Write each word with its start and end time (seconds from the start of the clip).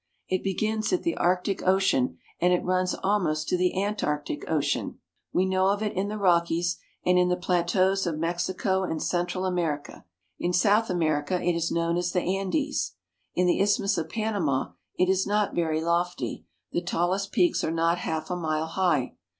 It 0.27 0.41
begins 0.43 0.91
at 0.91 1.03
the 1.03 1.15
Arctic 1.17 1.61
Ocean 1.61 2.17
and 2.39 2.51
it 2.51 2.63
runs 2.65 2.95
almost 3.03 3.47
to 3.49 3.55
the 3.55 3.79
Antarctic 3.83 4.49
Ocean. 4.49 4.97
We 5.31 5.45
know 5.45 5.67
of 5.67 5.83
it 5.83 5.93
in 5.93 6.07
the 6.07 6.15
A 6.15 6.17
Steamer 6.17 6.17
in 6.17 6.17
the 6.17 6.17
Culebra 6.17 6.39
Cut. 6.39 6.39
Rockies, 6.39 6.77
and 7.05 7.19
in 7.19 7.29
the 7.29 7.35
plateaus 7.35 8.05
of 8.07 8.17
Mexico 8.17 8.81
and 8.83 9.03
Central 9.03 9.45
America. 9.45 10.03
In 10.39 10.53
South 10.53 10.89
America 10.89 11.39
it 11.39 11.53
is 11.55 11.69
known 11.69 11.97
as 11.97 12.13
the 12.13 12.21
Andes. 12.21 12.93
In 13.35 13.45
the 13.45 13.61
Isthmus 13.61 13.99
of 13.99 14.09
Panama 14.09 14.71
it 14.97 15.07
is 15.07 15.27
not 15.27 15.53
very 15.53 15.83
lofty; 15.83 16.47
the 16.71 16.81
tallest 16.81 17.31
peaks 17.31 17.63
are 17.63 17.69
not 17.69 17.99
half 17.99 18.31
a 18.31 18.35
mile 18.35 18.65
high. 18.65 19.13